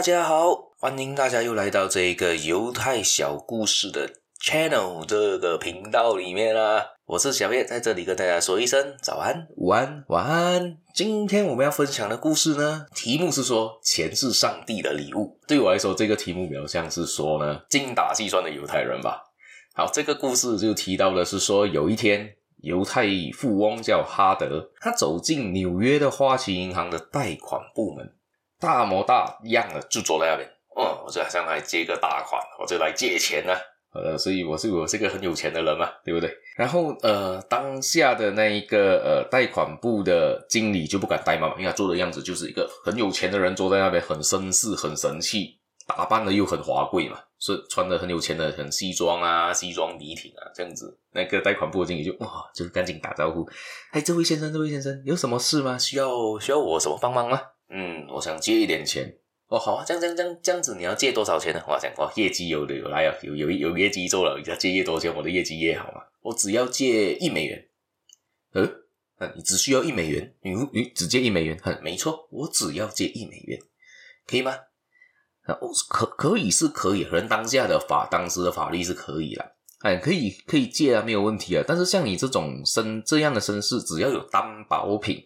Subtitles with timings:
[0.00, 4.10] 大家好，欢迎大家又来到这个犹太小故事的
[4.42, 6.82] channel 这个频道里面啦。
[7.04, 10.78] 我是小叶，在这里跟大家说一声早安、午安、晚安。
[10.94, 15.38] 今天我们要分享的故事呢，题目是说钱是上帝的礼物。
[15.46, 19.24] 对我来说，这个题目比较像是说呢，精打细算的犹太人吧。
[19.74, 22.36] 好，这个故事就提到的是说，有一天。
[22.62, 28.12] 犹太富翁叫哈德，他走进纽约的花旗银行的贷款部门，
[28.60, 30.48] 大模大样的就坐在那边。
[30.76, 33.52] 哦，我就想来借个大款，我就来借钱呢、
[33.92, 36.32] 呃，所以我是我是个很有钱的人嘛，对不对？
[36.56, 45.58] 然后呃，当下的那一个呃贷款部的经理就不敢怠慢嘛，因为他做的样子就是一个很有钱的人坐在那边，很绅士，很神气。
[45.86, 50.96] 打扮的又很华贵嘛，所以穿的很有钱的，很西装啊，西装笔挺啊，这样子。
[51.12, 53.44] 那个贷款部的经理就哇，就赶紧打招呼，
[53.90, 55.76] 哎，这位先生，这位先生，有什么事吗？
[55.76, 57.40] 需要需要我什么帮忙吗？
[57.70, 59.16] 嗯，我想借一点钱。
[59.46, 61.60] 哦，好啊，这样这样这样这样子，你要借多少钱呢？
[61.66, 66.02] 我想，哇，业绩有的有来，有有有业绩做了，要借越多钱，我的业绩越好嘛。
[66.20, 67.68] 我只要借一美元。
[68.52, 68.62] 呃，
[69.18, 70.34] 嗯，你只需要一美元？
[70.42, 71.58] 你你只借一美元？
[71.62, 73.58] 哼，没错，我只要借一美元，
[74.26, 74.54] 可以吗？
[75.46, 79.44] 哦，可可以是可以，可能当下的法，当时的法律是可以啦，
[79.80, 81.64] 哎，可以可以借啊，没有问题啊。
[81.66, 85.20] 但是像你这种身这样的身世，只要有担保品，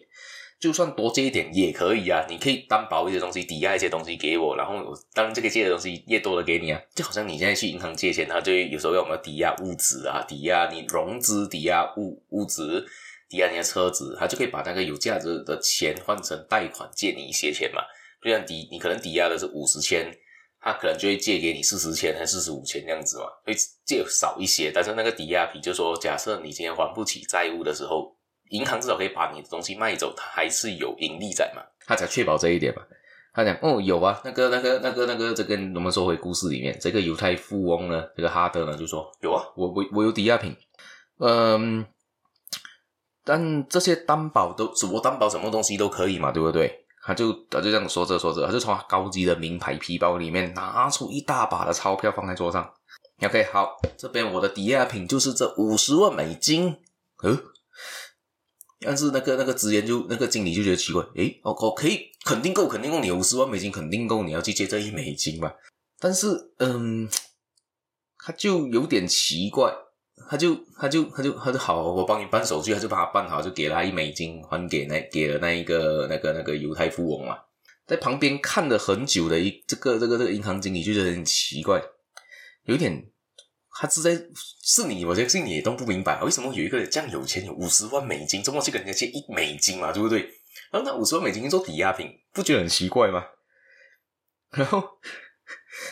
[0.59, 2.25] 就算多借一点也可以啊。
[2.29, 12.85] 你可以担保一些东西，抵押一些东西给我，然后我当这个借的东西越多的给你啊，就好像你现在去银行借钱，他就有时候要我们抵押物质啊，抵押你融资，抵押物物质，
[13.29, 17.81] 抵押你的车子，他就可以把那个有价值的钱换成贷款借你一些钱嘛。
[18.23, 20.11] 就像抵你可能抵押的是五十千，
[20.59, 23.53] 他可能就会借给你四十千还是四十五千这样子嘛，会
[23.85, 28.14] 借少一些，但是那个抵押品就说，假设你今天还不起债务的时候，
[28.49, 32.81] 银行至少可以把你的东西卖走，它还是有盈利在嘛，他才确保这一点嘛。
[33.33, 40.55] 他讲哦，有啊，那个那个那个那个，这跟我们说回故事里面，这个犹太富翁呢，这个哈德呢就说有啊，我我我有抵押品，
[41.19, 41.85] 嗯，
[43.25, 46.85] 但这些担保都是我担保什么东西都可以嘛，对不对？
[47.03, 52.67] 他就他就这样说着说着，他就从他高级的名牌皮包里面拿出一大把的钞票放在桌上。
[53.21, 56.77] OK，好，这边我的抵押品就是这五十万美金。
[57.21, 57.37] 呃，
[58.79, 65.51] 但是那个那个职员就那个经理就觉得奇怪，诶，我我可以肯定够，肯定够，你五十万美金肯定够，你要去借这一美金嘛？
[65.99, 67.09] 但是，嗯，
[68.17, 69.73] 他就有点奇怪。
[70.29, 77.35] 他就他就他就他就好，我帮你办手续，他就把他办好，就给了他一美金，还给那给了那一个那个那个犹太富翁嘛，
[77.85, 81.83] 在旁边看了很久的一这个这个这个银行经理就觉得很奇怪，
[82.63, 83.05] 有点
[83.77, 84.15] 他是在
[84.63, 90.21] 是你，我相信你也都不明白，为什么有一个这样有钱，有五十万美金，怎么去跟人家借一美金嘛，对不对？
[90.71, 93.23] 然后那五十万美金做抵押品，不觉得很奇怪吗？
[94.51, 94.81] 然后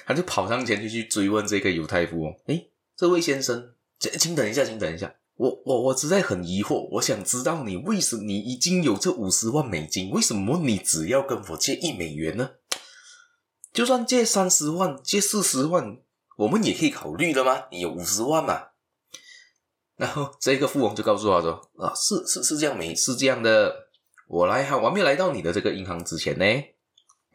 [0.05, 3.75] 他就跑上前去去追问这个犹太富翁，诶，这位先生。
[3.99, 12.51] 请等一下，请等一下，我我我实在很疑惑，我想知道你为什么你已经有这五十万美金，为什么你只要跟我借一美元呢？
[13.71, 15.97] 就算借三十万、借四十万，
[16.37, 17.65] 我们也可以考虑的吗？
[17.71, 18.61] 你有五十万嘛？
[19.95, 23.73] 然后这个富翁就告诉他说：“啊，是是是这样没是这样的，
[24.27, 26.45] 我来哈，我还没来到你的这个银行之前呢，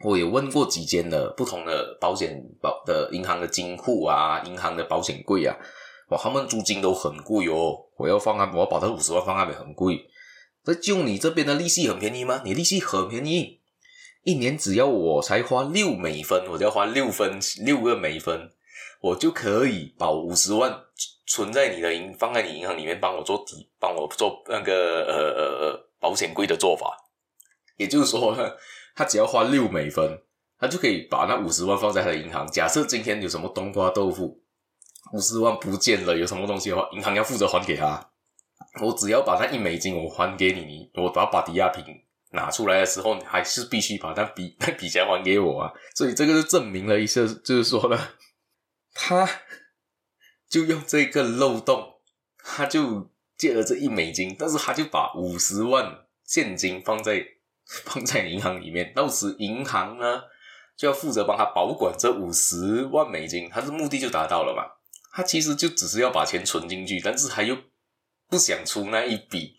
[0.03, 5.55] 我也问过几间的不同的保险保的银行的金库啊，银行的保险柜啊。”
[6.09, 7.85] 哇，他们租金都很贵哦！
[7.95, 10.09] 我要放啊，我要保他五十万放那边很贵。
[10.63, 12.41] 这就你这边的利息很便宜吗？
[12.43, 13.61] 你利息很便宜，
[14.23, 18.49] 一年只要我才花六美分，我就要花六分六个美分，
[18.99, 20.73] 我就可以保五十万
[21.27, 26.97] 存在你的银，放在你银行里面，帮我做底，帮我做那个呃呃呃保险柜的做法。
[27.77, 28.51] 也就是说呢，
[28.95, 30.21] 他只要花六美分，
[30.59, 32.45] 他就可以把那五十万放在他的银行。
[32.47, 34.41] 假设今天有什么冬瓜豆腐。
[35.13, 38.11] 五十万不见了，有什么东西的话，银行要负责还给他。
[38.79, 41.83] 我只要把那一美金我还给你，你我把把抵押品
[42.31, 45.73] 拿出来的时候，你还是必须把那笔 那笔钱还给我啊。
[45.95, 47.97] 所以这个就证明了一下，就是说呢，
[49.01, 49.27] 他
[50.49, 52.01] 就用这个漏洞，
[52.37, 57.25] 他就借了这一美金，但是他就把五十万现金放在
[57.85, 60.23] 放在银行里面，到时银行呢
[60.75, 64.63] 就要负责帮他保管这五十万美金，他的目的就达到了嘛。
[65.13, 67.57] 他其实就只是要把钱存进去，但是他又
[68.27, 69.55] 不想出那一笔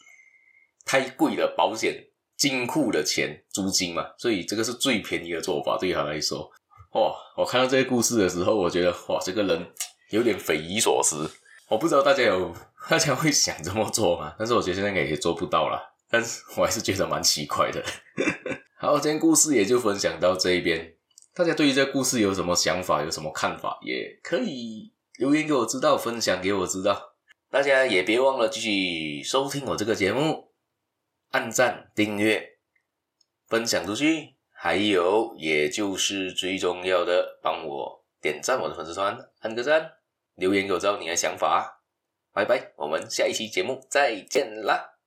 [0.85, 6.53] 太贵的保险金库的钱租金嘛，所以这个是最便宜的做法，对他来说。
[6.93, 7.15] 哇！
[7.37, 9.73] 我看到这个故事的时候，我觉得哇，这个人
[10.11, 11.31] 有点匪夷所思。
[11.69, 12.55] 我不知道大家有
[12.91, 14.35] 大家会想这么做吗？
[14.39, 17.83] 但是我觉得现在也做不到了，但是我还是觉得蛮奇怪的。
[18.77, 20.95] 好，今天故事也就分享到这一边。
[21.33, 27.15] 大家对于这个故事有什么想法，有什么看法，也可以留言给我知道，分享给我知道。
[27.51, 30.53] 大家也别忘了继续收听我这个节目，
[31.31, 32.59] 按赞、订阅、
[33.47, 39.91] 分享出去，还有也就是最重要的，帮我点赞我的粉丝团，按个赞，
[40.35, 41.83] 留言给我知道你的想法。
[42.35, 44.90] 拜拜，我们下一期节目再见啦！